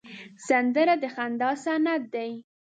[0.47, 2.31] سندره د خندا سند دی